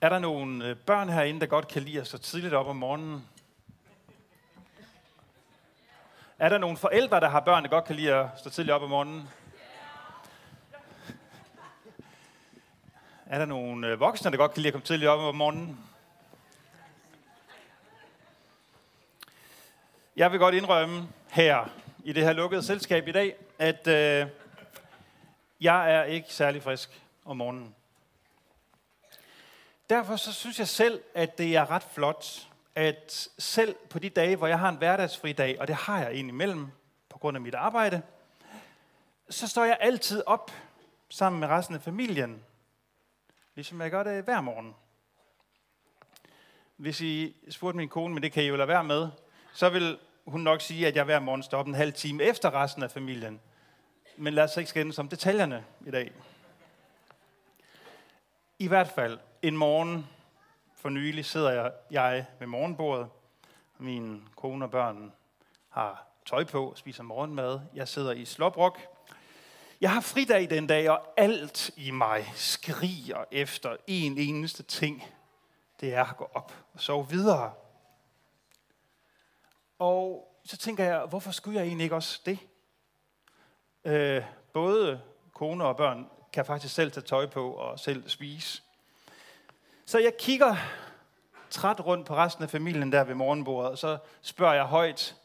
[0.00, 2.76] Er der nogle øh, børn herinde, der godt kan lide at stå tidligt op om
[2.76, 3.28] morgenen?
[6.38, 8.82] Er der nogle forældre, der har børn, der godt kan lide at stå tidligt op
[8.82, 9.28] om morgenen?
[13.26, 15.78] Er der nogle øh, voksne, der godt kan lide at komme tidligt op om morgenen?
[20.16, 21.70] Jeg vil godt indrømme her
[22.04, 24.26] i det her lukkede selskab i dag, at øh,
[25.60, 27.74] jeg er ikke særlig frisk om morgenen.
[29.90, 34.36] Derfor så synes jeg selv, at det er ret flot, at selv på de dage,
[34.36, 36.66] hvor jeg har en hverdagsfri dag, og det har jeg indimellem
[37.08, 38.02] på grund af mit arbejde,
[39.30, 40.50] så står jeg altid op
[41.08, 42.44] sammen med resten af familien,
[43.54, 44.74] ligesom jeg gør det hver morgen.
[46.76, 49.08] Hvis I spurgte min kone, men det kan I jo lade være med,
[49.54, 52.54] så vil hun nok sige, at jeg hver morgen står op en halv time efter
[52.54, 53.40] resten af familien.
[54.16, 56.12] Men lad os ikke skændes om detaljerne i dag.
[58.58, 60.06] I hvert fald, en morgen
[60.74, 63.08] for nylig sidder jeg, jeg ved morgenbordet.
[63.78, 65.12] Min kone og børn
[65.68, 67.60] har tøj på og spiser morgenmad.
[67.74, 68.80] Jeg sidder i slåbrok.
[69.80, 75.04] Jeg har fridag den dag, og alt i mig skriger efter en eneste ting.
[75.80, 77.52] Det er at gå op og sove videre.
[79.78, 82.38] Og så tænker jeg, hvorfor skulle jeg egentlig ikke også det?
[83.84, 85.00] Øh, både
[85.32, 88.62] kone og børn kan faktisk selv tage tøj på og selv spise.
[89.88, 90.56] Så jeg kigger
[91.50, 95.16] træt rundt på resten af familien der ved morgenbordet, og så spørger jeg højt,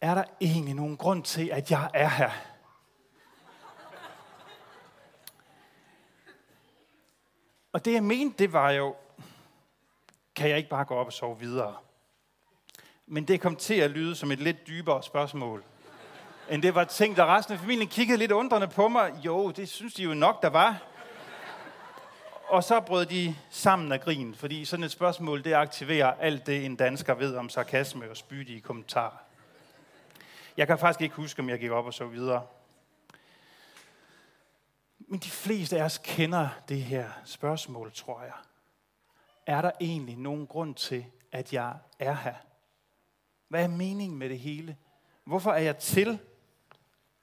[0.00, 2.30] er der egentlig nogen grund til, at jeg er her?
[7.72, 8.96] Og det jeg mente, det var jo,
[10.36, 11.76] kan jeg ikke bare gå op og sove videre?
[13.06, 15.64] Men det kom til at lyde som et lidt dybere spørgsmål,
[16.50, 19.14] end det var tænkt, og resten af familien kiggede lidt undrende på mig.
[19.24, 20.82] Jo, det synes de jo nok, der var.
[22.48, 26.64] Og så brød de sammen af grin, fordi sådan et spørgsmål, det aktiverer alt det,
[26.64, 29.16] en dansker ved om sarkasme og spydige kommentarer.
[30.56, 32.46] Jeg kan faktisk ikke huske, om jeg gik op og så videre.
[34.98, 38.32] Men de fleste af os kender det her spørgsmål, tror jeg.
[39.46, 42.34] Er der egentlig nogen grund til, at jeg er her?
[43.48, 44.76] Hvad er meningen med det hele?
[45.24, 46.18] Hvorfor er jeg til?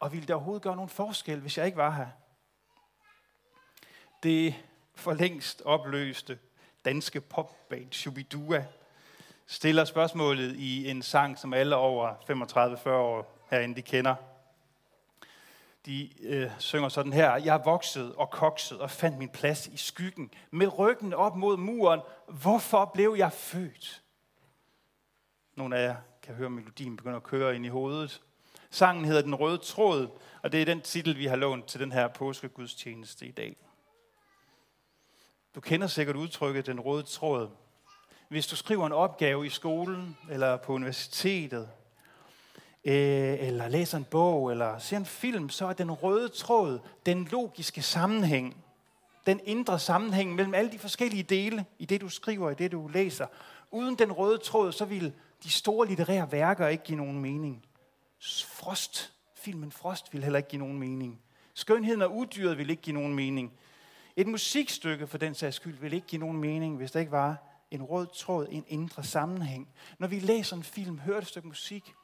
[0.00, 2.08] Og ville det overhovedet gøre nogen forskel, hvis jeg ikke var her?
[4.22, 4.54] Det
[4.96, 6.38] for længst opløste
[6.84, 8.64] danske popband Shubidua
[9.46, 12.14] stiller spørgsmålet i en sang, som alle over
[12.86, 14.14] 35-40 år herinde de kender.
[15.86, 17.36] De øh, synger sådan her.
[17.36, 20.30] Jeg voksede og koksede og fandt min plads i skyggen.
[20.50, 22.00] Med ryggen op mod muren.
[22.28, 24.02] Hvorfor blev jeg født?
[25.54, 28.22] Nogle af jer kan høre melodien begynde at køre ind i hovedet.
[28.70, 30.08] Sangen hedder Den Røde Tråd,
[30.42, 33.56] og det er den titel, vi har lånt til den her påskegudstjeneste i dag.
[35.56, 37.48] Du kender sikkert udtrykket den røde tråd.
[38.28, 41.68] Hvis du skriver en opgave i skolen eller på universitetet,
[42.84, 47.24] øh, eller læser en bog, eller ser en film, så er den røde tråd den
[47.24, 48.64] logiske sammenhæng,
[49.26, 52.88] den indre sammenhæng mellem alle de forskellige dele i det, du skriver, i det, du
[52.88, 53.26] læser.
[53.70, 55.12] Uden den røde tråd, så vil
[55.42, 57.64] de store litterære værker ikke give nogen mening.
[58.46, 61.20] Frost, filmen Frost vil heller ikke give nogen mening.
[61.54, 63.52] Skønheden og udyret vil ikke give nogen mening.
[64.16, 67.36] Et musikstykke for den sags skyld vil ikke give nogen mening, hvis der ikke var
[67.70, 69.68] en rød tråd, en indre sammenhæng.
[69.98, 71.94] Når vi læser en film, hører et stykke musik,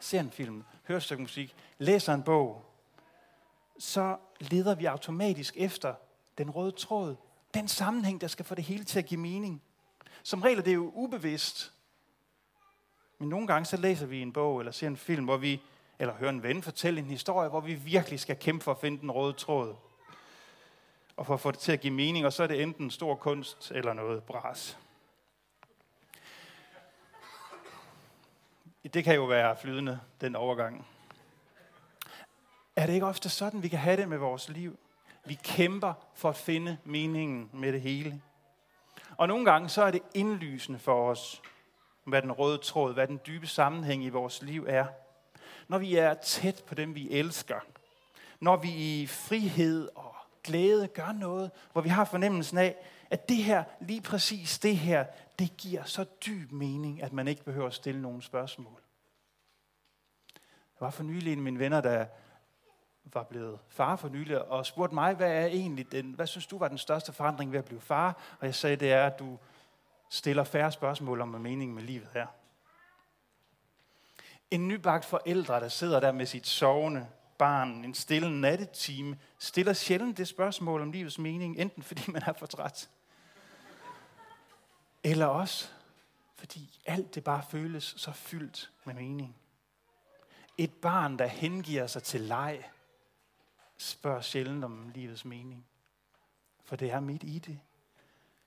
[0.00, 2.64] ser en film, hører et stykke musik, læser en bog,
[3.78, 5.94] så leder vi automatisk efter
[6.38, 7.16] den røde tråd,
[7.54, 9.62] den sammenhæng, der skal få det hele til at give mening.
[10.22, 11.72] Som regel er det jo ubevidst.
[13.18, 15.62] Men nogle gange så læser vi en bog eller ser en film, hvor vi,
[15.98, 19.00] eller hører en ven fortælle en historie, hvor vi virkelig skal kæmpe for at finde
[19.00, 19.74] den røde tråd
[21.20, 23.14] og for at få det til at give mening, og så er det enten stor
[23.14, 24.78] kunst eller noget bras.
[28.94, 30.86] Det kan jo være flydende, den overgang.
[32.76, 34.78] Er det ikke ofte sådan, vi kan have det med vores liv?
[35.24, 38.22] Vi kæmper for at finde meningen med det hele.
[39.16, 41.42] Og nogle gange så er det indlysende for os,
[42.04, 44.86] hvad den røde tråd, hvad den dybe sammenhæng i vores liv er.
[45.68, 47.60] Når vi er tæt på dem, vi elsker.
[48.40, 50.14] Når vi i frihed og
[50.44, 52.76] glæde gør noget, hvor vi har fornemmelsen af,
[53.10, 55.04] at det her, lige præcis det her,
[55.38, 58.80] det giver så dyb mening, at man ikke behøver at stille nogen spørgsmål.
[60.78, 62.06] Der var for nylig en af mine venner, der
[63.04, 66.58] var blevet far for nylig, og spurgte mig, hvad er egentlig den, hvad synes du
[66.58, 68.36] var den største forandring ved at blive far?
[68.40, 69.38] Og jeg sagde, det er, at du
[70.10, 72.26] stiller færre spørgsmål om, hvad meningen med livet er.
[74.50, 77.06] En nybagt forældre, der sidder der med sit sovende
[77.40, 82.32] barn en stille nattetime, stiller sjældent det spørgsmål om livets mening, enten fordi man er
[82.32, 82.90] for træt,
[85.04, 85.68] eller også
[86.36, 89.36] fordi alt det bare føles så fyldt med mening.
[90.58, 92.64] Et barn, der hengiver sig til leg,
[93.78, 95.66] spørger sjældent om livets mening.
[96.64, 97.60] For det er midt i det.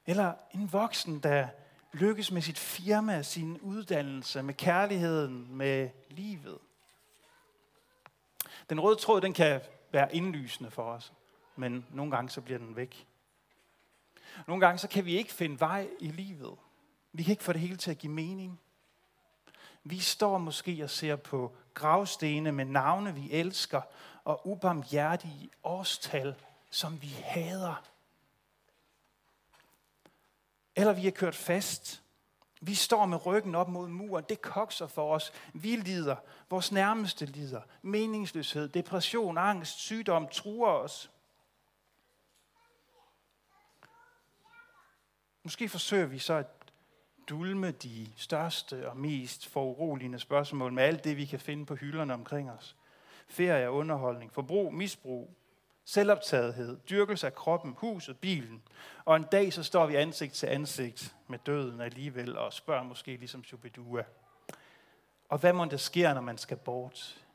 [0.06, 1.48] Eller en voksen, der
[1.94, 6.58] lykkes med sit firma, sin uddannelse, med kærligheden, med livet.
[8.70, 9.62] Den røde tråd, den kan
[9.92, 11.14] være indlysende for os,
[11.56, 13.08] men nogle gange så bliver den væk.
[14.48, 16.56] Nogle gange så kan vi ikke finde vej i livet.
[17.12, 18.60] Vi kan ikke få det hele til at give mening.
[19.84, 23.82] Vi står måske og ser på gravstene med navne, vi elsker,
[24.24, 26.36] og ubarmhjertige årstal,
[26.70, 27.84] som vi hader.
[30.76, 32.03] Eller vi er kørt fast.
[32.66, 34.26] Vi står med ryggen op mod muren.
[34.30, 35.32] Det kokser for os.
[35.54, 36.16] Vi lider.
[36.50, 37.62] Vores nærmeste lider.
[37.82, 41.12] Meningsløshed, depression, angst, sygdom truer os.
[45.44, 46.48] Måske forsøger vi så at
[47.30, 52.14] dulme de største og mest foruroligende spørgsmål med alt det, vi kan finde på hylderne
[52.14, 52.76] omkring os.
[53.28, 55.36] Ferie, underholdning, forbrug, misbrug,
[55.94, 58.64] selvoptagethed, dyrkelse af kroppen, huset, bilen.
[59.06, 63.18] Og en dag så står vi ansigt til ansigt med døden alligevel og spørger måske
[63.18, 64.04] ligesom Shubidua.
[65.30, 67.26] Og hvad må der sker, når man skal bort?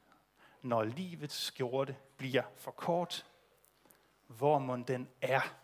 [0.63, 3.27] Når livets skjorte bliver for kort,
[4.27, 5.55] hvor må den er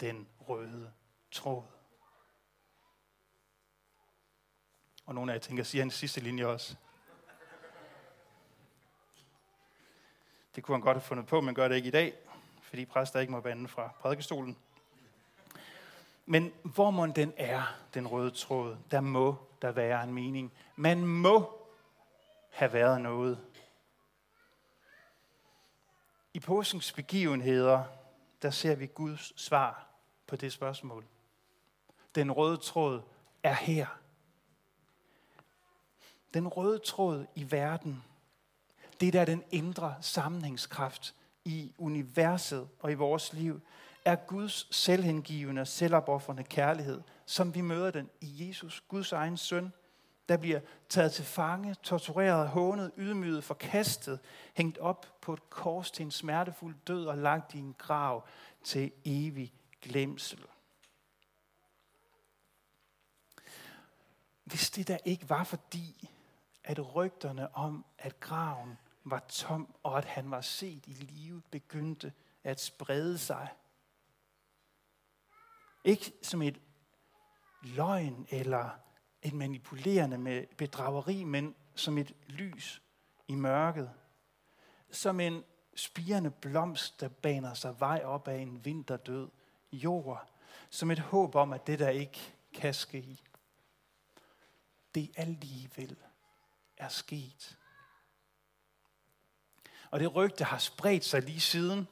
[0.00, 0.92] den røde
[1.30, 1.62] tråd?
[5.06, 6.76] Og nogle af jer tænker, siger en sidste linje også.
[10.56, 12.14] Det kunne han godt have fundet på, men gør det ikke i dag,
[12.62, 14.56] fordi præster ikke må bande fra prædikestolen.
[16.26, 20.52] Men hvor må den er, den røde tråd, der må der være en mening.
[20.76, 21.66] Man må
[22.50, 23.40] have været noget.
[26.34, 27.84] I påskens begivenheder,
[28.42, 29.86] der ser vi Guds svar
[30.26, 31.04] på det spørgsmål.
[32.14, 33.02] Den røde tråd
[33.42, 33.86] er her.
[36.34, 38.02] Den røde tråd i verden
[39.00, 41.14] det der er den indre sammenhængskraft
[41.44, 43.60] i universet og i vores liv,
[44.04, 49.72] er Guds selvhengivende og selvopoffrende kærlighed, som vi møder den i Jesus, Guds egen søn,
[50.28, 54.20] der bliver taget til fange, tortureret, hånet, ydmyget, forkastet,
[54.54, 58.24] hængt op på et kors til en smertefuld død og lagt i en grav
[58.64, 59.52] til evig
[59.82, 60.40] glemsel.
[64.44, 66.10] Hvis det der ikke var fordi,
[66.64, 72.12] at rygterne om, at graven var tom, og at han var set i live, begyndte
[72.44, 73.48] at sprede sig.
[75.84, 76.60] Ikke som et
[77.62, 78.70] løgn eller
[79.22, 82.82] et manipulerende med bedrageri, men som et lys
[83.28, 83.90] i mørket.
[84.90, 85.44] Som en
[85.74, 89.28] spirende blomst, der baner sig vej op af en vinterdød
[89.72, 90.30] jord.
[90.70, 93.18] Som et håb om, at det der ikke kan ske,
[94.94, 95.96] det alligevel
[96.76, 97.58] er sket.
[99.90, 101.88] Og det rygte har spredt sig lige siden,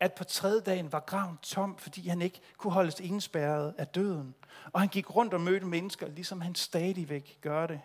[0.00, 4.34] at på tredje dagen var graven tom, fordi han ikke kunne holdes indspærret af døden.
[4.72, 7.80] Og han gik rundt og mødte mennesker, ligesom han stadigvæk gør det.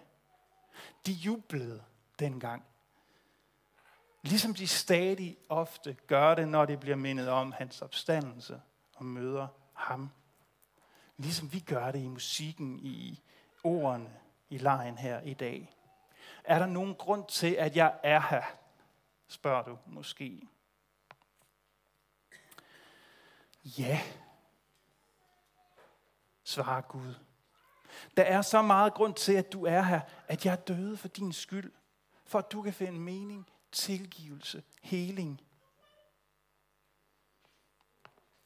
[1.06, 1.83] De jublede
[2.19, 2.65] dengang.
[4.21, 8.62] Ligesom de stadig ofte gør det, når det bliver mindet om hans opstandelse
[8.95, 10.09] og møder ham.
[11.17, 13.22] Ligesom vi gør det i musikken, i
[13.63, 14.10] ordene,
[14.50, 15.75] i lejen her i dag.
[16.43, 18.43] Er der nogen grund til, at jeg er her?
[19.27, 20.48] Spørger du måske.
[23.63, 24.01] Ja,
[26.44, 27.13] svarer Gud.
[28.17, 31.34] Der er så meget grund til, at du er her, at jeg døde for din
[31.34, 31.72] skyld,
[32.25, 35.41] for at du kan finde mening, tilgivelse, heling.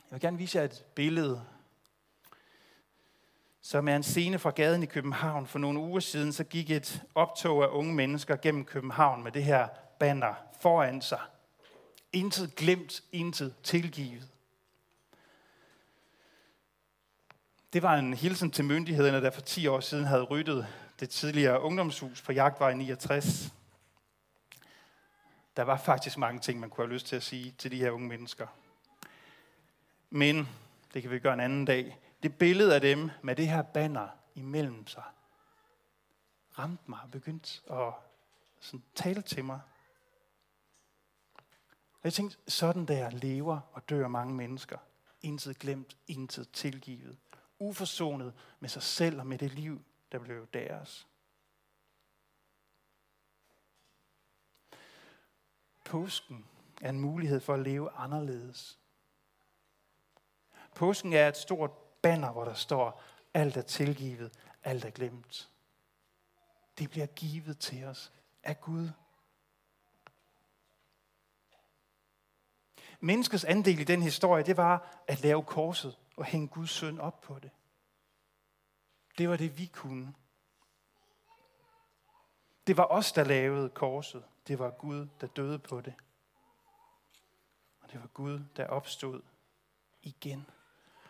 [0.10, 1.46] Jeg vil gerne vise jer et billede,
[3.62, 5.48] som er en scene fra gaden i København.
[5.48, 9.44] For nogle uger siden så gik et optog af unge mennesker gennem København med det
[9.44, 9.68] her
[10.00, 11.20] banner foran sig.
[12.14, 14.30] Intet glemt, intet tilgivet.
[17.74, 20.68] Det var en hilsen til myndighederne, der for 10 år siden havde ryddet
[21.00, 23.54] det tidligere ungdomshus på Jagtvej 69.
[25.56, 27.92] Der var faktisk mange ting, man kunne have lyst til at sige til de her
[27.92, 28.48] unge mennesker.
[30.10, 30.48] Men,
[30.94, 34.08] det kan vi gøre en anden dag, det billede af dem med det her banner
[34.36, 35.04] imellem sig,
[36.60, 37.94] ramte mig og begyndte at
[38.60, 39.60] sådan tale til mig.
[42.02, 44.78] Og jeg tænkte, sådan der lever og dør mange mennesker.
[45.22, 47.18] Intet glemt, intet tilgivet.
[47.60, 51.08] Uforsonet med sig selv og med det liv, der blev deres.
[55.90, 56.46] påsken
[56.82, 58.80] er en mulighed for at leve anderledes.
[60.76, 63.04] Påsken er et stort banner, hvor der står,
[63.34, 64.32] alt er tilgivet,
[64.64, 65.50] alt er glemt.
[66.78, 68.12] Det bliver givet til os
[68.44, 68.90] af Gud.
[73.00, 77.22] Menneskets andel i den historie, det var at lave korset og hænge Guds søn op
[77.22, 77.52] på det.
[79.18, 80.14] Det var det, vi kunne.
[82.68, 84.24] Det var os, der lavede korset.
[84.48, 85.94] Det var Gud, der døde på det.
[87.82, 89.22] Og det var Gud, der opstod
[90.02, 90.46] igen.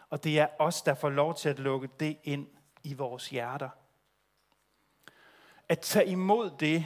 [0.09, 2.47] Og det er os, der får lov til at lukke det ind
[2.83, 3.69] i vores hjerter.
[5.69, 6.85] At tage imod det,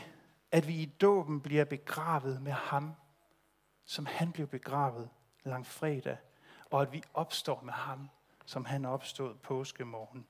[0.52, 2.96] at vi i dåben bliver begravet med ham,
[3.86, 5.10] som han blev begravet
[5.44, 6.18] langfredag,
[6.70, 8.10] og at vi opstår med ham,
[8.46, 10.26] som han opstod påskemorgen.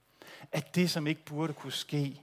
[0.51, 2.21] At det, som ikke burde kunne ske,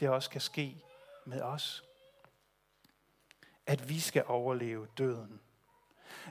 [0.00, 0.82] det også kan ske
[1.24, 1.84] med os.
[3.66, 5.40] At vi skal overleve døden.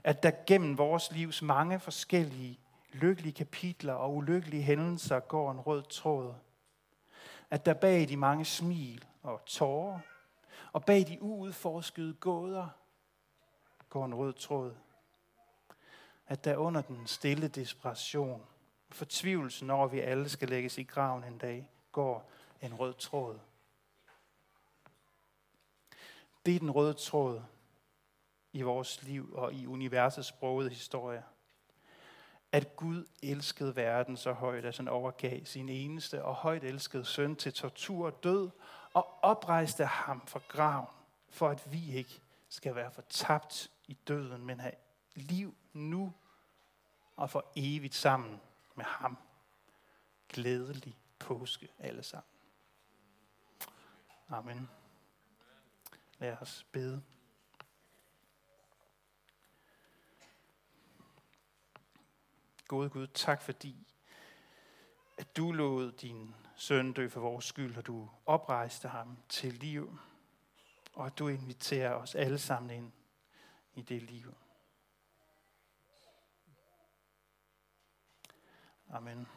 [0.04, 2.60] At der gennem vores livs mange forskellige
[2.92, 6.34] lykkelige kapitler og ulykkelige hændelser går en rød tråd.
[7.50, 10.00] At der bag de mange smil og tårer,
[10.74, 12.68] og bag de uudforskede gåder,
[13.90, 14.76] går en rød tråd.
[16.28, 18.46] At der under den stille desperation,
[18.90, 23.40] fortvivlelsen når vi alle skal lægges i graven en dag, går en rød tråd.
[26.46, 27.42] Det er den røde tråd
[28.54, 31.24] i vores liv og i universets sprogede historie
[32.52, 37.36] at Gud elskede verden så højt, at han overgav sin eneste og højt elskede søn
[37.36, 38.50] til tortur og død,
[38.94, 40.88] og oprejste ham fra graven,
[41.30, 44.76] for at vi ikke skal være fortabt i døden, men have
[45.16, 46.14] liv nu
[47.16, 48.42] og for evigt sammen
[48.76, 49.18] med ham.
[50.30, 52.30] Glædelig påske alle sammen.
[54.30, 54.70] Amen.
[56.20, 57.04] Lad os bede.
[62.68, 63.88] Gode Gud, tak fordi,
[65.18, 70.00] at du lod din søn dø for vores skyld, og du oprejste ham til liv,
[70.94, 72.92] og at du inviterer os alle sammen ind
[73.78, 74.34] i det liv.
[78.90, 79.28] Amen.